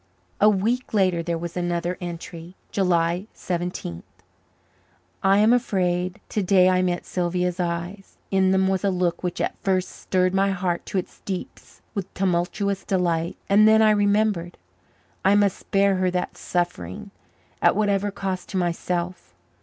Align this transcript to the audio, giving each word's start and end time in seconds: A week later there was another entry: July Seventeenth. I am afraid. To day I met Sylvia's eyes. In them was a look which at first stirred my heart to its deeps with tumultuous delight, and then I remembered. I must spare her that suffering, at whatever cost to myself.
A 0.39 0.49
week 0.49 0.95
later 0.95 1.21
there 1.21 1.37
was 1.37 1.55
another 1.55 1.95
entry: 2.01 2.55
July 2.71 3.27
Seventeenth. 3.35 4.23
I 5.21 5.37
am 5.37 5.53
afraid. 5.53 6.19
To 6.29 6.41
day 6.41 6.69
I 6.69 6.81
met 6.81 7.05
Sylvia's 7.05 7.59
eyes. 7.59 8.17
In 8.31 8.49
them 8.49 8.67
was 8.67 8.83
a 8.83 8.89
look 8.89 9.21
which 9.21 9.39
at 9.39 9.55
first 9.61 9.89
stirred 9.89 10.33
my 10.33 10.49
heart 10.49 10.87
to 10.87 10.97
its 10.97 11.19
deeps 11.19 11.81
with 11.93 12.11
tumultuous 12.15 12.83
delight, 12.83 13.37
and 13.47 13.67
then 13.67 13.83
I 13.83 13.91
remembered. 13.91 14.57
I 15.23 15.35
must 15.35 15.57
spare 15.59 15.97
her 15.97 16.09
that 16.09 16.35
suffering, 16.35 17.11
at 17.61 17.75
whatever 17.75 18.09
cost 18.09 18.49
to 18.49 18.57
myself. 18.57 19.35